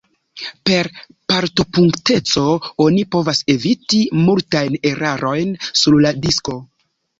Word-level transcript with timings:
Per 0.69 0.87
portopunkteco 1.33 2.45
oni 2.87 3.05
povas 3.17 3.43
eviti 3.57 4.01
multajn 4.25 4.81
erarojn 4.95 5.55
sur 5.83 6.01
la 6.09 6.17
disko. 6.27 6.61